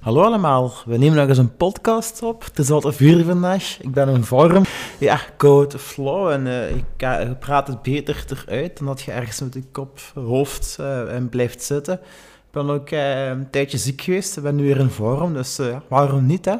Hallo 0.00 0.22
allemaal, 0.22 0.72
we 0.86 0.96
nemen 0.96 1.16
nog 1.16 1.28
eens 1.28 1.38
een 1.38 1.56
podcast 1.56 2.22
op. 2.22 2.44
Het 2.44 2.58
is 2.58 2.70
al 2.70 2.80
te 2.80 3.24
vandaag. 3.24 3.78
Ik 3.80 3.92
ben 3.92 4.08
in 4.08 4.24
vorm. 4.24 4.64
Ja, 4.98 5.20
koud, 5.36 5.74
flow 5.74 6.28
en 6.28 6.46
ik 6.76 7.02
uh, 7.02 7.30
praat 7.40 7.68
het 7.68 7.82
beter 7.82 8.24
eruit 8.28 8.78
dan 8.78 8.86
dat 8.86 9.02
je 9.02 9.12
ergens 9.12 9.40
met 9.40 9.54
je 9.54 9.62
kop, 9.72 9.98
hoofd 10.14 10.78
en 11.08 11.28
blijft 11.28 11.62
zitten. 11.62 11.94
Ik 11.94 12.50
ben 12.50 12.70
ook 12.70 12.90
een 12.90 13.50
tijdje 13.50 13.78
ziek 13.78 14.00
geweest. 14.00 14.36
Ik 14.36 14.42
ben 14.42 14.54
nu 14.54 14.62
weer 14.62 14.78
in 14.78 14.90
vorm, 14.90 15.32
dus 15.34 15.60
waarom 15.88 16.26
niet, 16.26 16.44
hè? 16.44 16.56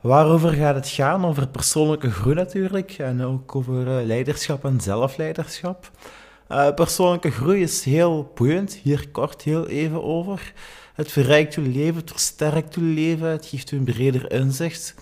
Waarover 0.00 0.52
gaat 0.52 0.74
het 0.74 0.88
gaan? 0.88 1.26
Over 1.26 1.48
persoonlijke 1.48 2.10
groei 2.10 2.34
natuurlijk 2.34 2.90
en 2.98 3.22
ook 3.22 3.56
over 3.56 4.04
leiderschap 4.04 4.64
en 4.64 4.80
zelfleiderschap. 4.80 5.90
persoonlijke 6.74 7.30
groei 7.30 7.62
is 7.62 7.84
heel 7.84 8.32
boeiend, 8.34 8.74
hier 8.82 9.08
kort 9.12 9.42
heel 9.42 9.66
even 9.66 10.04
over. 10.04 10.52
Het 10.98 11.12
verrijkt 11.12 11.54
uw 11.54 11.72
leven, 11.72 11.94
het 11.94 12.10
versterkt 12.10 12.74
uw 12.74 12.94
leven, 12.94 13.28
het 13.28 13.46
geeft 13.46 13.70
u 13.70 13.76
een 13.76 13.84
breder 13.84 14.32
inzicht. 14.32 14.94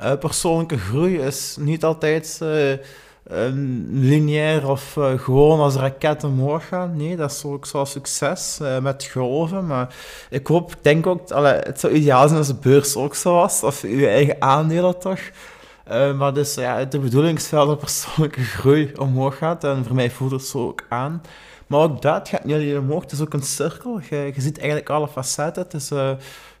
Uh, 0.00 0.14
persoonlijke 0.14 0.78
groei 0.78 1.18
is 1.18 1.56
niet 1.60 1.84
altijd 1.84 2.40
uh, 2.42 3.52
lineair 3.90 4.68
of 4.68 4.96
uh, 4.96 5.18
gewoon 5.18 5.60
als 5.60 5.74
raketten 5.74 6.28
omhoog 6.28 6.68
gaan. 6.68 6.96
Nee, 6.96 7.16
dat 7.16 7.30
is 7.30 7.44
ook 7.44 7.66
zoals 7.66 7.90
succes 7.90 8.58
met 8.82 9.02
geloven. 9.02 9.66
Maar 9.66 9.94
ik 10.30 10.46
hoop, 10.46 10.74
denk 10.82 11.06
ook, 11.06 11.28
het 11.64 11.80
zou 11.80 11.92
ideaal 11.92 12.26
zijn 12.26 12.38
als 12.38 12.46
de 12.46 12.54
beurs 12.54 12.96
ook 12.96 13.14
zo 13.14 13.34
was, 13.34 13.62
of 13.62 13.82
uw 13.82 14.06
eigen 14.06 14.36
aandelen 14.38 14.98
toch. 14.98 15.20
maar 16.16 16.34
dus 16.34 16.54
ja, 16.54 16.84
de 16.84 16.98
bedoeling 16.98 17.38
is 17.38 17.50
wel 17.50 17.66
dat 17.66 17.78
persoonlijke 17.78 18.42
groei 18.58 18.92
omhoog 18.98 19.38
gaat 19.38 19.64
en 19.64 19.84
voor 19.84 19.94
mij 19.94 20.10
voelt 20.10 20.30
het 20.30 20.44
zo 20.44 20.66
ook 20.66 20.84
aan. 20.88 21.22
Maar 21.68 21.80
ook 21.80 22.02
dat 22.02 22.28
gaat 22.28 22.44
niet 22.44 22.54
alleen 22.54 22.78
omhoog, 22.78 23.02
het 23.02 23.12
is 23.12 23.20
ook 23.20 23.32
een 23.32 23.42
cirkel. 23.42 24.00
Je, 24.10 24.16
je 24.34 24.40
ziet 24.40 24.58
eigenlijk 24.58 24.90
alle 24.90 25.08
facetten. 25.08 25.62
Het 25.62 25.74
is 25.74 25.90
uh, 25.90 26.10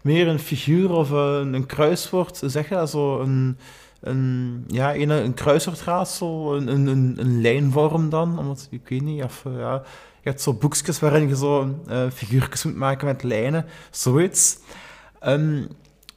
meer 0.02 0.28
een 0.28 0.38
figuur 0.38 0.90
of 0.90 1.10
een, 1.10 1.54
een 1.54 1.66
kruiswoord, 1.66 2.40
zeg 2.44 2.68
je 2.68 2.74
dat, 2.74 2.90
zo 2.90 3.20
een, 3.20 3.58
een, 4.00 4.64
ja, 4.66 4.94
een, 4.94 5.10
een 5.10 5.34
kruiswoordraadsel, 5.34 6.56
een, 6.56 6.68
een, 6.68 7.14
een, 7.16 7.40
lijnvorm 7.40 8.08
dan, 8.10 8.56
ik 8.70 8.88
weet 8.88 9.02
niet, 9.02 9.24
of 9.24 9.44
uh, 9.46 9.58
ja, 9.58 9.82
je 10.20 10.28
hebt 10.28 10.40
zo 10.40 10.54
boekjes 10.54 10.98
waarin 10.98 11.28
je 11.28 11.36
zo 11.36 11.74
uh, 11.88 12.10
figuurtjes 12.12 12.64
moet 12.64 12.76
maken 12.76 13.06
met 13.06 13.22
lijnen, 13.22 13.66
zoiets. 13.90 14.58
Um, 15.26 15.68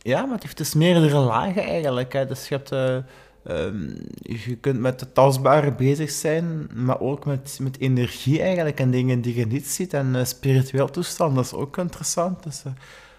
ja, 0.02 0.22
maar 0.22 0.34
het 0.34 0.44
heeft 0.44 0.58
dus 0.58 0.74
meerdere 0.74 1.18
lagen 1.18 1.64
eigenlijk. 1.64 2.14
Hè. 2.14 2.26
Dus 2.26 2.48
je 2.48 2.56
hebt... 2.56 3.06
Um, 3.48 3.96
je 4.22 4.56
kunt 4.56 4.80
met 4.80 5.00
het 5.00 5.14
tastbare 5.14 5.72
bezig 5.72 6.10
zijn, 6.12 6.70
maar 6.74 7.00
ook 7.00 7.26
met, 7.26 7.58
met 7.62 7.80
energie 7.80 8.42
eigenlijk 8.42 8.80
en 8.80 8.92
dingen 8.92 9.22
die 9.22 9.36
je 9.36 9.46
niet 9.46 9.68
ziet. 9.68 9.94
En 9.94 10.16
uh, 10.16 10.24
spiritueel 10.24 10.90
toestand, 10.90 11.36
dat 11.36 11.46
is 11.46 11.54
ook 11.54 11.78
interessant. 11.78 12.44
Dus, 12.44 12.64
uh, 12.68 12.74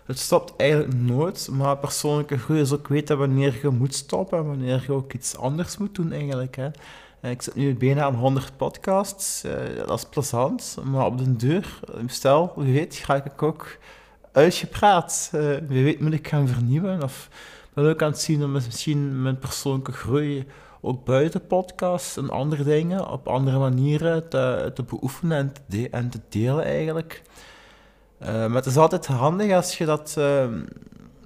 het 0.07 0.19
stopt 0.19 0.53
eigenlijk 0.57 0.95
nooit, 0.95 1.49
maar 1.53 1.77
persoonlijke 1.77 2.39
groei 2.39 2.61
is 2.61 2.73
ook 2.73 2.89
weten 2.89 3.19
wanneer 3.19 3.59
je 3.63 3.69
moet 3.69 3.95
stoppen 3.95 4.39
en 4.39 4.47
wanneer 4.47 4.83
je 4.87 4.93
ook 4.93 5.13
iets 5.13 5.37
anders 5.37 5.79
moet 5.79 5.95
doen 5.95 6.13
eigenlijk. 6.13 6.57
Hè. 6.57 6.69
Eh, 7.21 7.31
ik 7.31 7.43
zit 7.43 7.55
nu 7.55 7.75
bijna 7.75 8.03
aan 8.03 8.15
100 8.15 8.57
podcasts, 8.57 9.43
dat 9.87 9.99
is 9.99 10.05
plezant, 10.05 10.77
maar 10.85 11.07
op 11.07 11.19
den 11.19 11.37
deur, 11.37 11.81
stel, 12.07 12.53
wie 12.57 12.73
weet, 12.73 12.95
ga 12.95 13.15
ik 13.25 13.43
ook 13.43 13.79
uitgepraat. 14.33 15.31
wie 15.69 15.85
weet 15.85 16.01
moet 16.01 16.13
ik 16.13 16.29
gaan 16.29 16.49
vernieuwen 16.49 17.03
of 17.03 17.29
ben 17.75 17.85
ook 17.85 18.03
aan 18.03 18.11
het 18.11 18.21
zien 18.21 18.45
om 18.45 18.53
misschien 18.53 19.23
mijn 19.23 19.39
persoonlijke 19.39 19.93
groei 19.93 20.47
ook 20.81 21.05
buiten 21.05 21.47
podcasts 21.47 22.17
en 22.17 22.31
andere 22.31 22.65
dingen 22.65 23.11
op 23.11 23.29
andere 23.29 23.59
manieren 23.59 24.29
te, 24.29 24.71
te 24.75 24.83
beoefenen 24.83 25.39
en 25.39 25.53
te, 25.69 25.89
en 25.91 26.09
te 26.09 26.21
delen 26.29 26.65
eigenlijk. 26.65 27.23
Uh, 28.23 28.29
maar 28.29 28.55
het 28.55 28.67
is 28.67 28.77
altijd 28.77 29.07
handig 29.07 29.53
als 29.53 29.79
je 29.79 29.85
dat 29.85 30.15
uh, 30.19 30.45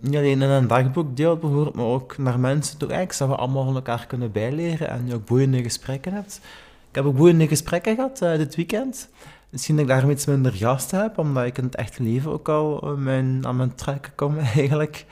niet 0.01 0.17
alleen 0.17 0.43
in 0.43 0.51
een 0.51 0.67
dagboek 0.67 1.17
deelt 1.17 1.41
bijvoorbeeld, 1.41 1.75
maar 1.75 1.85
ook 1.85 2.19
naar 2.19 2.41
mensen 2.41 2.79
toe 2.79 2.89
eigenlijk, 2.89 3.19
zodat 3.19 3.37
we 3.37 3.43
allemaal 3.43 3.65
van 3.65 3.75
elkaar 3.75 4.07
kunnen 4.07 4.33
bijleren 4.33 4.89
en 4.89 5.07
je 5.07 5.15
ook 5.15 5.27
boeiende 5.27 5.63
gesprekken 5.63 6.13
hebt. 6.13 6.41
Ik 6.89 6.95
heb 6.95 7.05
ook 7.05 7.17
boeiende 7.17 7.49
gesprekken 7.49 7.95
gehad 7.95 8.23
uh, 8.23 8.37
dit 8.37 8.55
weekend. 8.55 9.09
Misschien 9.51 9.77
dat 9.77 9.85
ik 9.85 9.91
daarom 9.91 10.11
iets 10.11 10.27
minder 10.27 10.53
gasten 10.53 11.01
heb, 11.01 11.19
omdat 11.19 11.45
ik 11.45 11.59
in 11.59 11.65
het 11.65 11.77
echte 11.77 12.03
leven 12.03 12.33
ook 12.33 12.49
al 12.49 12.97
mijn, 12.97 13.47
aan 13.47 13.57
mijn 13.57 13.75
trekken 13.75 14.13
kom 14.15 14.39
eigenlijk. 14.55 15.07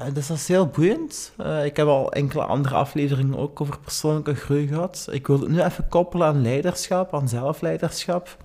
Uh, 0.00 0.06
dus 0.12 0.26
dat 0.26 0.36
is 0.36 0.48
heel 0.48 0.66
boeiend. 0.66 1.32
Uh, 1.40 1.64
ik 1.64 1.76
heb 1.76 1.86
al 1.86 2.12
enkele 2.12 2.44
andere 2.44 2.74
afleveringen 2.74 3.38
ook 3.38 3.60
over 3.60 3.78
persoonlijke 3.78 4.34
groei 4.34 4.66
gehad. 4.66 5.08
Ik 5.10 5.26
wil 5.26 5.40
het 5.40 5.48
nu 5.48 5.60
even 5.60 5.88
koppelen 5.88 6.26
aan 6.26 6.42
leiderschap, 6.42 7.14
aan 7.14 7.28
zelfleiderschap. 7.28 8.36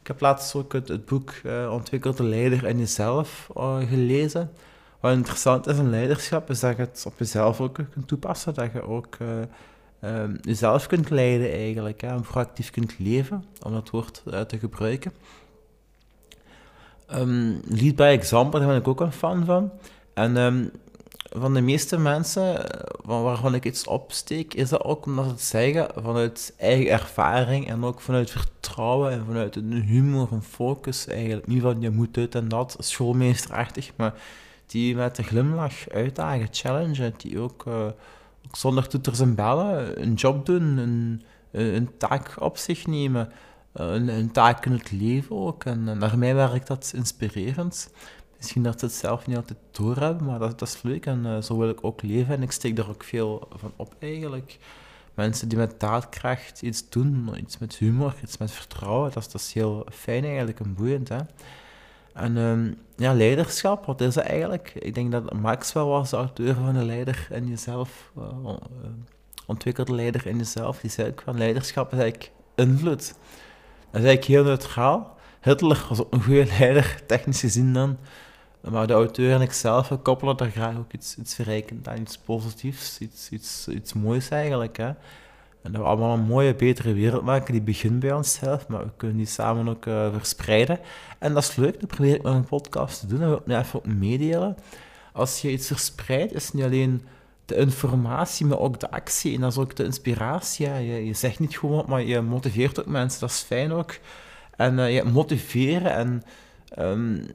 Ik 0.00 0.06
heb 0.06 0.20
laatst 0.20 0.54
ook 0.54 0.72
het, 0.72 1.04
boek 1.04 1.32
uh, 1.42 1.72
Ontwikkelde 1.72 2.22
leider 2.22 2.64
in 2.64 2.78
jezelf 2.78 3.50
gelezen. 3.88 4.50
Wat 5.00 5.12
interessant 5.12 5.66
is 5.66 5.78
in 5.78 5.90
leiderschap, 5.90 6.50
is 6.50 6.60
dat 6.60 6.76
je 6.76 6.82
het 6.82 7.04
op 7.06 7.18
jezelf 7.18 7.60
ook 7.60 7.74
kunt 7.74 8.08
toepassen. 8.08 8.54
Dat 8.54 8.72
je 8.72 8.82
ook 8.82 9.16
ehm, 10.00 10.36
jezelf 10.40 10.86
kunt 10.86 11.10
leiden 11.10 11.52
eigenlijk. 11.52 12.00
Hè, 12.00 12.08
en 12.08 12.20
proactief 12.20 12.70
kunt 12.70 12.98
leven, 12.98 13.44
om 13.62 13.72
dat 13.72 13.90
woord 13.90 14.22
te 14.46 14.58
gebruiken. 14.58 15.12
Um, 17.14 17.60
lead 17.64 17.96
by 17.96 18.02
example, 18.02 18.58
daar 18.60 18.68
ben 18.68 18.78
ik 18.78 18.88
ook 18.88 19.00
een 19.00 19.12
fan 19.12 19.44
van. 19.44 19.70
En 20.14 20.36
um, 20.36 20.70
van 21.30 21.54
de 21.54 21.60
meeste 21.60 21.98
mensen 21.98 22.70
eh, 22.70 22.94
waarvan 23.04 23.54
ik 23.54 23.64
iets 23.64 23.86
opsteek, 23.86 24.54
is 24.54 24.68
dat 24.68 24.84
ook 24.84 25.06
omdat 25.06 25.24
ze 25.24 25.30
het 25.30 25.40
zeggen 25.40 25.88
vanuit 25.96 26.54
eigen 26.56 26.90
ervaring 26.90 27.68
en 27.68 27.84
ook 27.84 28.00
vanuit 28.00 28.30
vertrouwen 28.30 29.12
en 29.12 29.24
vanuit 29.26 29.56
een 29.56 29.72
humor, 29.72 30.28
een 30.32 30.42
focus 30.42 31.06
eigenlijk. 31.06 31.46
Niet 31.46 31.62
van 31.62 31.80
je 31.80 31.90
moet 31.90 32.14
dit 32.14 32.34
en 32.34 32.48
dat, 32.48 32.76
schoolmeesterachtig, 32.78 33.90
maar 33.96 34.14
die 34.66 34.96
met 34.96 35.18
een 35.18 35.24
glimlach 35.24 35.88
uitdagen, 35.88 36.48
challengen, 36.50 37.14
die 37.16 37.38
ook, 37.38 37.64
uh, 37.68 37.74
ook 38.46 38.56
zonder 38.56 38.88
toeters 38.88 39.20
en 39.20 39.34
bellen 39.34 40.02
een 40.02 40.14
job 40.14 40.46
doen, 40.46 40.76
een, 40.76 41.22
een 41.50 41.90
taak 41.98 42.34
op 42.38 42.56
zich 42.56 42.86
nemen, 42.86 43.32
een, 43.72 44.08
een 44.08 44.30
taak 44.30 44.66
in 44.66 44.72
het 44.72 44.90
leven 44.90 45.36
ook. 45.36 45.64
En, 45.64 45.88
en 45.88 45.98
naar 45.98 46.18
mij 46.18 46.34
werkt 46.34 46.66
dat 46.66 46.92
inspirerend. 46.94 47.90
Misschien 48.40 48.62
dat 48.62 48.78
ze 48.78 48.84
het 48.84 48.94
zelf 48.94 49.26
niet 49.26 49.36
altijd 49.36 49.58
doorhebben, 49.70 50.26
maar 50.26 50.38
dat, 50.38 50.62
is 50.62 50.82
leuk 50.82 51.06
en 51.06 51.26
uh, 51.26 51.40
zo 51.40 51.58
wil 51.58 51.68
ik 51.68 51.84
ook 51.84 52.02
leven 52.02 52.34
en 52.34 52.42
ik 52.42 52.50
steek 52.50 52.76
daar 52.76 52.88
ook 52.88 53.04
veel 53.04 53.48
van 53.54 53.72
op 53.76 53.94
eigenlijk. 53.98 54.58
Mensen 55.14 55.48
die 55.48 55.58
met 55.58 55.80
daadkracht 55.80 56.62
iets 56.62 56.88
doen, 56.88 57.30
iets 57.36 57.58
met 57.58 57.76
humor, 57.76 58.14
iets 58.22 58.38
met 58.38 58.50
vertrouwen, 58.50 59.12
dat 59.12 59.28
dat 59.32 59.40
is 59.40 59.52
heel 59.52 59.86
fijn 59.92 60.24
eigenlijk 60.24 60.60
en 60.60 60.74
boeiend. 60.74 61.08
Hè? 61.08 61.18
En 62.12 62.36
um, 62.36 62.78
ja, 62.96 63.14
leiderschap, 63.14 63.86
wat 63.86 64.00
is 64.00 64.14
dat 64.14 64.24
eigenlijk? 64.24 64.72
Ik 64.74 64.94
denk 64.94 65.12
dat 65.12 65.32
Maxwell 65.32 65.82
was 65.82 66.10
de 66.10 66.16
auteur 66.16 66.54
van 66.54 66.74
de 66.74 66.84
leider 66.84 67.28
in 67.30 67.48
jezelf, 67.48 68.12
uh, 68.18 68.56
ontwikkelde 69.46 69.94
leider 69.94 70.26
in 70.26 70.36
jezelf, 70.36 70.80
die 70.80 70.90
zei 70.90 71.08
ook 71.08 71.22
van 71.24 71.38
leiderschap 71.38 71.92
is 71.92 71.98
eigenlijk 71.98 72.32
invloed. 72.54 73.14
Dat 73.90 74.00
is 74.00 74.06
eigenlijk 74.06 74.24
heel 74.24 74.44
neutraal. 74.44 75.18
Hitler 75.40 75.86
was 75.88 76.00
ook 76.00 76.12
een 76.12 76.22
goede 76.22 76.46
leider, 76.58 77.02
technisch 77.06 77.40
gezien 77.40 77.72
dan. 77.72 77.98
Maar 78.68 78.86
de 78.86 78.92
auteur 78.92 79.34
en 79.34 79.40
ik 79.40 79.52
zelf 79.52 79.92
koppelen 80.02 80.36
daar 80.36 80.50
graag 80.50 80.76
ook 80.76 80.92
iets, 80.92 81.16
iets 81.16 81.34
verrijkend 81.34 81.88
aan, 81.88 82.00
iets 82.00 82.18
positiefs, 82.18 82.98
iets, 82.98 83.28
iets, 83.30 83.68
iets 83.68 83.92
moois 83.92 84.28
eigenlijk. 84.28 84.76
Hè. 84.76 84.92
En 85.62 85.72
dat 85.72 85.80
we 85.80 85.86
allemaal 85.86 86.14
een 86.14 86.24
mooie, 86.24 86.54
betere 86.54 86.92
wereld 86.92 87.22
maken, 87.22 87.52
die 87.52 87.62
begint 87.62 88.00
bij 88.00 88.12
onszelf, 88.12 88.68
maar 88.68 88.84
we 88.84 88.90
kunnen 88.96 89.16
die 89.16 89.26
samen 89.26 89.68
ook 89.68 89.86
uh, 89.86 90.12
verspreiden. 90.12 90.78
En 91.18 91.34
dat 91.34 91.42
is 91.42 91.56
leuk, 91.56 91.80
dat 91.80 91.88
probeer 91.88 92.14
ik 92.14 92.22
met 92.22 92.32
een 92.32 92.44
podcast 92.44 93.00
te 93.00 93.06
doen, 93.06 93.18
dat 93.18 93.28
wil 93.28 93.38
ik 93.38 93.46
nu 93.46 93.56
even 93.56 93.78
ook 93.78 93.86
meedelen. 93.86 94.56
Als 95.12 95.40
je 95.40 95.50
iets 95.50 95.66
verspreidt, 95.66 96.34
is 96.34 96.52
niet 96.52 96.64
alleen 96.64 97.02
de 97.44 97.56
informatie, 97.56 98.46
maar 98.46 98.58
ook 98.58 98.80
de 98.80 98.90
actie. 98.90 99.34
En 99.34 99.40
dat 99.40 99.52
is 99.52 99.58
ook 99.58 99.76
de 99.76 99.84
inspiratie. 99.84 100.68
Je, 100.68 101.14
zegt 101.14 101.38
niet 101.38 101.58
gewoon, 101.58 101.84
maar 101.88 102.02
je 102.02 102.20
motiveert 102.20 102.80
ook 102.80 102.86
mensen, 102.86 103.20
dat 103.20 103.30
is 103.30 103.40
fijn 103.40 103.72
ook. 103.72 103.98
En 104.56 104.78
uh, 104.78 104.94
je 104.94 105.04
motiveren 105.04 105.92
en... 105.92 106.22
Um, 106.78 107.26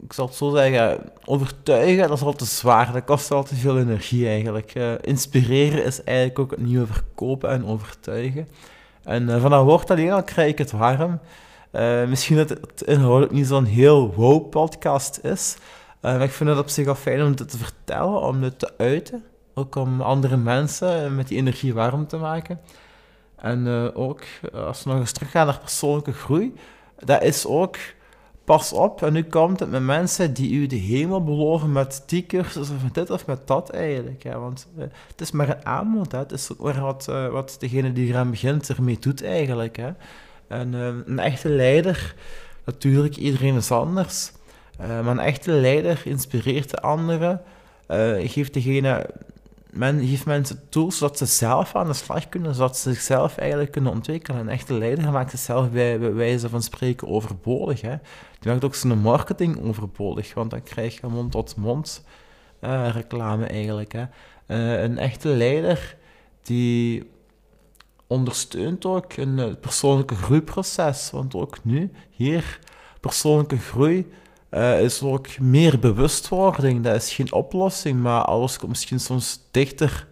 ik 0.00 0.12
zal 0.12 0.26
het 0.26 0.34
zo 0.34 0.50
zeggen, 0.50 1.12
overtuigen, 1.24 2.08
dat 2.08 2.16
is 2.16 2.24
al 2.24 2.32
te 2.32 2.44
zwaar. 2.44 2.92
Dat 2.92 3.04
kost 3.04 3.30
al 3.30 3.44
te 3.44 3.54
veel 3.54 3.78
energie 3.78 4.26
eigenlijk. 4.26 4.74
Uh, 4.74 4.92
inspireren 5.00 5.84
is 5.84 6.04
eigenlijk 6.04 6.38
ook 6.38 6.50
het 6.50 6.60
nieuwe 6.60 6.86
verkopen 6.86 7.50
en 7.50 7.66
overtuigen. 7.66 8.48
En 9.04 9.28
uh, 9.28 9.40
van 9.40 9.50
dat 9.50 9.64
woord 9.64 9.90
alleen 9.90 10.12
al 10.12 10.22
krijg 10.22 10.50
ik 10.50 10.58
het 10.58 10.70
warm. 10.70 11.20
Uh, 11.72 12.04
misschien 12.04 12.36
dat 12.36 12.48
het 12.48 12.82
inhoudelijk 12.82 13.32
niet 13.32 13.46
zo'n 13.46 13.64
heel 13.64 14.14
wow 14.14 14.50
podcast 14.50 15.18
is. 15.22 15.56
maar 16.00 16.22
ik 16.22 16.30
vind 16.30 16.50
het 16.50 16.58
op 16.58 16.68
zich 16.68 16.86
al 16.86 16.94
fijn 16.94 17.22
om 17.22 17.36
dit 17.36 17.50
te 17.50 17.58
vertellen, 17.58 18.20
om 18.20 18.40
dit 18.40 18.58
te 18.58 18.72
uiten. 18.76 19.24
Ook 19.54 19.74
om 19.74 20.00
andere 20.00 20.36
mensen 20.36 21.16
met 21.16 21.28
die 21.28 21.38
energie 21.38 21.74
warm 21.74 22.06
te 22.06 22.16
maken. 22.16 22.60
En 23.36 23.92
ook, 23.94 24.22
als 24.52 24.84
we 24.84 24.90
nog 24.90 24.98
eens 24.98 25.12
teruggaan 25.12 25.46
naar 25.46 25.58
persoonlijke 25.58 26.12
groei, 26.12 26.54
dat 26.98 27.22
is 27.22 27.46
ook 27.46 27.76
pas 28.44 28.72
op, 28.72 29.02
en 29.02 29.12
nu 29.12 29.22
komt 29.24 29.60
het 29.60 29.70
met 29.70 29.82
mensen 29.82 30.34
die 30.34 30.52
u 30.52 30.66
de 30.66 30.76
hemel 30.76 31.24
beloven 31.24 31.72
met 31.72 32.02
die 32.06 32.26
cursus 32.26 32.70
of 32.70 32.82
met 32.82 32.94
dit 32.94 33.10
of 33.10 33.26
met 33.26 33.46
dat 33.46 33.70
eigenlijk. 33.70 34.22
Ja, 34.22 34.38
want 34.38 34.68
uh, 34.76 34.84
het 35.08 35.20
is 35.20 35.30
maar 35.30 35.48
een 35.48 35.66
aanbod, 35.66 36.12
hè. 36.12 36.18
het 36.18 36.32
is 36.32 36.50
ook 36.52 36.60
maar 36.60 36.80
wat, 36.80 37.06
uh, 37.10 37.28
wat 37.28 37.56
degene 37.58 37.92
die 37.92 38.08
eraan 38.08 38.30
begint 38.30 38.68
ermee 38.68 38.98
doet 38.98 39.24
eigenlijk. 39.24 39.76
Hè. 39.76 39.90
En 40.46 40.72
uh, 40.72 40.86
een 40.86 41.18
echte 41.18 41.48
leider, 41.48 42.14
natuurlijk, 42.64 43.16
iedereen 43.16 43.56
is 43.56 43.70
anders. 43.70 44.32
maar 44.78 45.06
een 45.06 45.18
echte 45.18 45.52
leider 45.52 46.02
inspireert 46.04 46.70
de 46.70 46.80
anderen, 46.80 47.42
geeft 48.26 48.54
degene 48.54 49.06
men 49.72 50.06
geeft 50.06 50.26
mensen 50.26 50.68
tools 50.68 50.98
zodat 50.98 51.18
ze 51.18 51.26
zelf 51.26 51.74
aan 51.74 51.86
de 51.86 51.92
slag 51.92 52.28
kunnen, 52.28 52.54
zodat 52.54 52.78
ze 52.78 52.92
zichzelf 52.92 53.36
eigenlijk 53.36 53.70
kunnen 53.70 53.92
ontwikkelen. 53.92 54.40
Een 54.40 54.48
echte 54.48 54.74
leider 54.74 55.12
maakt 55.12 55.30
zichzelf 55.30 55.70
bij, 55.70 55.98
bij 55.98 56.14
wijze 56.14 56.48
van 56.48 56.62
spreken 56.62 57.08
overbodig. 57.08 57.80
Hè. 57.80 57.96
Die 58.38 58.50
maakt 58.50 58.64
ook 58.64 58.74
zijn 58.74 58.98
marketing 58.98 59.62
overbodig, 59.62 60.34
want 60.34 60.50
dan 60.50 60.62
krijg 60.62 61.00
je 61.00 61.06
mond-tot-mond 61.06 62.04
uh, 62.60 62.88
reclame 62.88 63.46
eigenlijk. 63.46 63.92
Hè. 63.92 64.04
Uh, 64.46 64.82
een 64.82 64.98
echte 64.98 65.28
leider 65.28 65.96
die 66.42 67.10
ondersteunt 68.06 68.84
ook 68.84 69.12
een 69.12 69.38
eh, 69.38 69.54
persoonlijke 69.60 70.14
groeiproces, 70.14 71.10
want 71.10 71.34
ook 71.34 71.64
nu, 71.64 71.90
hier, 72.10 72.58
persoonlijke 73.00 73.58
groei 73.58 74.12
uh, 74.54 74.82
is 74.82 75.02
ook 75.02 75.38
meer 75.38 75.78
bewustwording. 75.78 76.84
Dat 76.84 76.94
is 76.94 77.14
geen 77.14 77.32
oplossing, 77.32 78.00
maar 78.00 78.22
alles 78.22 78.58
komt 78.58 78.70
misschien 78.70 79.00
soms 79.00 79.40
dichter 79.50 80.06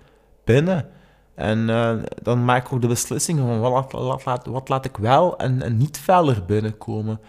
binnen. 0.44 0.88
En 1.34 1.58
uh, 1.68 1.92
dan 2.22 2.44
maak 2.44 2.66
ik 2.66 2.72
ook 2.72 2.80
de 2.80 2.86
beslissing 2.86 3.38
van 3.38 3.60
wat, 3.60 3.92
wat, 4.44 4.68
laat 4.68 4.84
ik 4.84 4.96
wel 4.96 5.38
en, 5.38 5.62
en, 5.62 5.76
niet 5.76 5.98
verder 5.98 6.44
binnenkomen. 6.44 7.20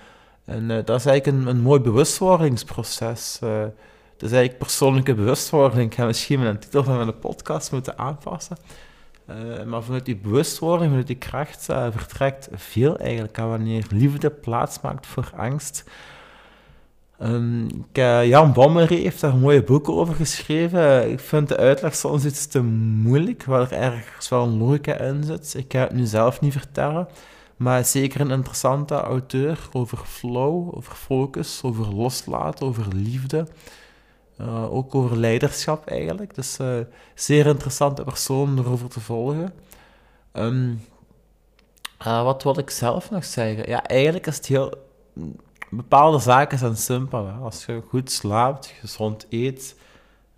En 0.45 0.69
uh, 0.69 0.85
dat 0.85 0.99
is 0.99 1.05
eigenlijk 1.05 1.25
een, 1.25 1.47
een 1.47 1.61
mooi 1.61 1.79
bewustwordingsproces. 1.79 3.37
dat 3.39 4.29
is 4.29 4.31
eigenlijk 4.31 4.57
persoonlijke 4.57 5.13
bewustwording. 5.13 5.91
Ik 5.91 5.97
ga 5.97 6.05
misschien 6.05 6.39
mijn 6.39 6.59
titel 6.59 6.83
van 6.83 6.97
mijn 6.97 7.19
podcast 7.19 7.71
moeten 7.71 7.97
aanpassen. 7.97 8.57
maar 9.65 9.83
vanuit 9.83 10.05
die 10.05 10.17
bewustwording, 10.17 10.89
vanuit 10.89 11.07
die 11.07 11.15
kracht, 11.15 11.65
vertrekt 11.65 12.49
veel 12.53 12.97
eigenlijk. 12.97 13.37
En 13.37 13.49
wanneer 13.49 13.85
liefde 13.89 14.29
plaats 14.29 14.81
maakt 14.81 15.07
voor 15.07 15.31
angst, 15.35 15.83
Um, 17.23 17.67
Jan 18.23 18.53
Bommer 18.53 18.89
heeft 18.89 19.21
daar 19.21 19.35
mooie 19.35 19.63
boeken 19.63 19.93
over 19.93 20.15
geschreven. 20.15 21.11
Ik 21.11 21.19
vind 21.19 21.47
de 21.47 21.57
uitleg 21.57 21.95
soms 21.95 22.25
iets 22.25 22.47
te 22.47 22.63
moeilijk, 22.63 23.43
waar 23.43 23.61
er 23.61 23.77
ergens 23.77 24.29
wel 24.29 24.43
een 24.43 24.57
logica 24.57 24.97
in 24.97 25.23
zit. 25.23 25.53
Ik 25.57 25.71
ga 25.71 25.79
het 25.79 25.93
nu 25.93 26.05
zelf 26.05 26.41
niet 26.41 26.51
vertellen, 26.51 27.07
maar 27.55 27.85
zeker 27.85 28.21
een 28.21 28.31
interessante 28.31 28.95
auteur 28.95 29.59
over 29.71 29.97
flow, 29.97 30.75
over 30.75 30.95
focus, 30.95 31.61
over 31.63 31.95
loslaten, 31.95 32.67
over 32.67 32.85
liefde. 32.95 33.47
Uh, 34.41 34.73
ook 34.73 34.95
over 34.95 35.17
leiderschap 35.17 35.87
eigenlijk. 35.87 36.35
Dus 36.35 36.59
uh, 36.61 36.79
zeer 37.15 37.45
interessante 37.45 38.03
persoon 38.03 38.59
erover 38.59 38.89
te 38.89 38.99
volgen. 38.99 39.53
Uh, 42.07 42.23
wat 42.23 42.43
wil 42.43 42.59
ik 42.59 42.69
zelf 42.69 43.11
nog 43.11 43.25
zeggen? 43.25 43.69
Ja, 43.69 43.83
eigenlijk 43.83 44.27
is 44.27 44.35
het 44.35 44.45
heel 44.45 44.73
bepaalde 45.71 46.19
zaken 46.19 46.57
zijn 46.57 46.77
simpel. 46.77 47.27
Hè. 47.27 47.33
Als 47.33 47.65
je 47.65 47.81
goed 47.87 48.11
slaapt, 48.11 48.65
gezond 48.65 49.25
eet, 49.29 49.75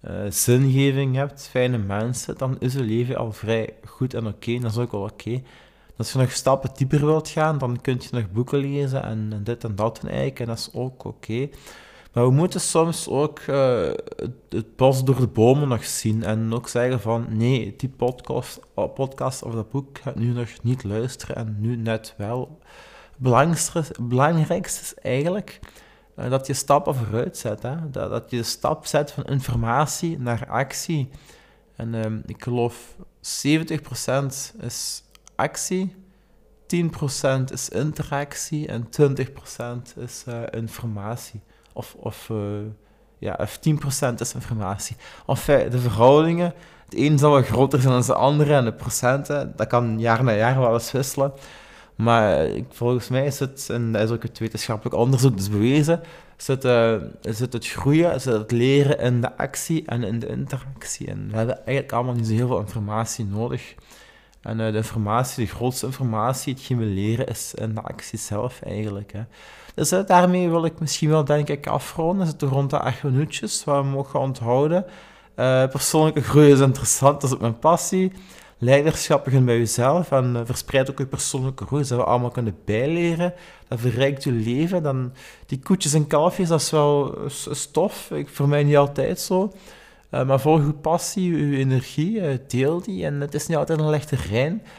uh, 0.01 0.12
zingeving 0.30 1.15
hebt, 1.15 1.47
fijne 1.47 1.77
mensen, 1.77 2.38
dan 2.38 2.56
is 2.59 2.74
je 2.74 2.83
leven 2.83 3.15
al 3.15 3.31
vrij 3.31 3.74
goed 3.85 4.13
en 4.13 4.27
oké. 4.27 4.59
Dat 4.59 4.71
is 4.71 4.77
ook 4.77 4.91
wel 4.91 5.01
oké. 5.01 5.41
Als 5.97 6.12
je 6.12 6.19
nog 6.19 6.31
stappen 6.31 6.69
dieper 6.75 7.06
wilt 7.06 7.30
gaan, 7.30 7.57
dan 7.57 7.81
kun 7.81 7.97
je 8.00 8.07
nog 8.12 8.31
boeken 8.31 8.59
lezen 8.59 9.03
en, 9.03 9.41
dit 9.44 9.63
en 9.63 9.75
dat 9.75 10.00
en 10.00 10.07
eigenlijk, 10.07 10.39
en 10.39 10.45
dat 10.45 10.57
is 10.57 10.69
ook 10.74 11.03
oké. 11.03 11.50
Maar 12.13 12.24
we 12.25 12.31
moeten 12.31 12.62
soms 12.62 13.07
ook 13.07 13.39
uh, 13.39 13.91
het, 14.50 14.75
bos 14.75 15.03
door 15.03 15.19
de 15.19 15.27
bomen 15.27 15.68
nog 15.68 15.85
zien 15.85 16.24
en 16.24 16.53
ook 16.53 16.68
zeggen 16.68 17.00
van 17.00 17.25
nee, 17.30 17.74
die 17.77 17.89
podcast, 17.89 18.59
podcast 18.94 19.44
of 19.44 19.53
dat 19.53 19.69
boek 19.69 19.97
gaat 19.97 20.15
nu 20.15 20.25
nog 20.25 20.50
niet 20.62 20.83
luisteren 20.83 21.35
en 21.35 21.56
nu 21.59 21.75
net 21.75 22.13
wel 22.18 22.59
belangrijkste 23.18 24.81
is 24.81 24.94
eigenlijk 25.01 25.60
uh, 26.19 26.30
dat 26.30 26.48
je 26.48 26.54
stappen 26.54 26.95
vooruit 26.95 27.38
zet. 27.38 27.62
Hè? 27.62 27.89
Dat, 27.89 28.10
dat 28.10 28.30
je 28.30 28.38
de 28.38 28.44
stap 28.44 28.86
zet 28.86 29.12
van 29.12 29.24
informatie 29.24 30.19
naar 30.19 30.48
actie. 30.50 31.10
En 31.75 31.94
uh, 31.94 32.06
ik 32.25 32.44
geloof 32.44 32.95
70% 33.44 34.60
is 34.60 35.04
actie, 35.36 35.95
10% 36.75 37.44
is 37.51 37.69
interactie 37.69 38.68
en 38.68 38.88
20% 39.01 39.98
is 39.98 40.24
uh, 40.27 40.42
informatie. 40.51 41.42
Of, 41.74 41.95
of, 42.00 42.30
uh, 42.31 42.38
ja, 43.18 43.38
of 43.39 43.59
10% 44.12 44.13
is 44.18 44.33
informatie. 44.33 44.95
Of 45.25 45.45
de 45.45 45.80
verhoudingen, 45.80 46.54
het 46.86 46.95
een 46.98 47.19
zal 47.19 47.31
wel 47.31 47.42
groter 47.42 47.81
zijn 47.81 47.94
dan 47.94 48.01
de 48.01 48.13
andere 48.13 48.54
en 48.54 48.66
de 48.66 48.74
procenten, 48.74 49.54
dat 49.56 49.68
kan 49.68 50.00
jaar 50.00 50.24
na 50.24 50.33
jaar 50.33 50.59
wel 50.59 50.74
eens 50.74 50.92
wisselen. 50.92 51.33
Maar 51.95 52.48
volgens 52.69 53.10
mij 53.10 53.25
is 53.25 53.40
het, 53.40 53.68
en 53.72 53.92
dat 53.92 54.01
is 54.01 54.10
ook 54.10 54.24
het 54.24 54.40
wetenschappelijk 54.40 54.95
onderzoek 54.95 55.38
dus 55.38 55.50
bewezen, 55.50 56.01
het, 56.48 56.66
uh, 56.66 56.94
is 57.22 57.40
het, 57.40 57.54
het 57.54 57.68
groeien, 57.68 58.13
is 58.13 58.25
het, 58.25 58.51
leren 58.51 59.00
in 59.00 59.22
de 59.22 59.38
actie 59.38 59.84
en 59.86 60.04
in 60.04 60.19
de 60.19 60.28
interactie. 60.28 61.07
En 61.07 61.28
we 61.31 61.38
hebben 61.38 61.56
eigenlijk 61.56 61.92
allemaal 61.92 62.13
niet 62.13 62.28
zo 62.28 62.34
heel 62.34 62.48
veel 62.48 62.60
informatie 62.60 63.25
nodig. 63.25 63.75
En 64.42 64.60
uh, 64.60 64.72
de 64.72 64.78
informatie, 64.78 65.45
de 65.45 65.51
grootste 65.51 65.86
informatie, 65.86 66.54
hetgeen 66.54 66.78
we 66.78 66.86
leren, 66.86 67.28
is 67.28 67.54
in 67.54 67.75
de 67.75 67.81
actie 67.81 68.19
zelf 68.19 68.62
eigenlijk. 68.62 69.12
Hè. 69.13 69.22
Dus 69.75 69.94
uh, 69.94 70.00
daarmee 70.06 70.50
wil 70.50 70.66
ik 70.66 70.80
misschien 70.80 71.10
wel, 71.10 71.25
denk 71.25 71.50
ik, 71.50 71.68
afronden. 71.68 72.28
Het 72.28 72.42
rond 72.42 72.69
de 72.69 72.80
acht 72.80 73.04
minuutjes, 73.04 73.63
waar 73.63 73.84
we 73.84 73.90
mogen 73.90 74.19
onthouden. 74.19 74.86
persoonlijke 75.69 76.22
groei 76.22 76.51
is 76.51 76.60
interessant, 76.60 77.22
dat 77.22 77.30
is 77.30 77.36
ook 77.36 77.42
mijn 77.42 77.60
passie 77.60 78.12
leiderschap 78.63 79.25
bij 79.25 79.57
jezelf 79.57 80.12
en 80.12 80.33
uh, 80.36 80.42
verspreid 80.45 80.89
ook 80.89 80.98
je 80.98 81.06
persoonlijke 81.06 81.65
groei, 81.65 81.83
zodat 81.83 82.06
we 82.06 82.12
allemaal 82.12 82.30
kunnen 82.30 82.57
bijleren. 82.65 83.33
Dat 83.68 83.80
verrijkt 83.80 84.24
je 84.24 84.31
leven. 84.31 84.83
Dan, 84.83 85.13
die 85.45 85.60
koetjes 85.60 85.94
en 85.94 86.07
kalfjes, 86.07 86.48
dat 86.48 86.62
is 86.62 86.69
wel 86.69 87.18
stof. 87.27 88.12
Ik, 88.12 88.30
voor 88.30 88.48
mij 88.48 88.63
niet 88.63 88.77
altijd 88.77 89.19
zo. 89.19 89.51
Uh, 90.12 90.25
maar 90.25 90.39
volg 90.39 90.65
je 90.65 90.74
passie, 90.74 91.38
je 91.38 91.57
energie, 91.57 92.15
uh, 92.15 92.38
deel 92.48 92.81
die. 92.81 93.06
En 93.06 93.21
het 93.21 93.33
is 93.33 93.48
niet 93.48 93.57
altijd 93.57 93.80
een 93.80 93.89
lichte 93.89 94.18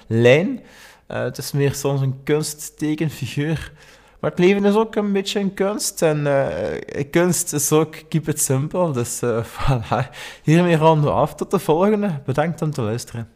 lijn. 0.06 0.60
het 1.06 1.38
is 1.38 1.52
meer 1.52 1.74
soms 1.74 2.00
een 2.00 2.22
kunsttekenfiguur. 2.24 3.72
Maar 4.20 4.30
het 4.30 4.38
leven 4.38 4.64
is 4.64 4.74
ook 4.74 4.94
een 4.94 5.12
beetje 5.12 5.40
een 5.40 5.54
kunst. 5.54 6.02
En 6.02 6.26
kunst 7.10 7.52
is 7.52 7.72
ook 7.72 7.96
keep 8.08 8.28
it 8.28 8.40
simple. 8.40 8.92
Dus 8.92 9.20
voilà. 9.52 10.10
Hiermee 10.42 10.76
ronden 10.76 11.04
we 11.04 11.10
af. 11.10 11.34
Tot 11.34 11.50
de 11.50 11.58
volgende. 11.58 12.20
Bedankt 12.24 12.62
om 12.62 12.70
te 12.70 12.82
luisteren. 12.82 13.33